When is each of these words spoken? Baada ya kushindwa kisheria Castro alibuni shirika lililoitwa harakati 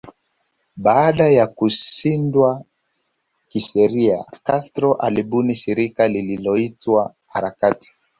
Baada 0.75 1.27
ya 1.31 1.47
kushindwa 1.47 2.63
kisheria 3.49 4.25
Castro 4.43 4.93
alibuni 4.93 5.55
shirika 5.55 6.07
lililoitwa 6.07 7.13
harakati 7.27 7.93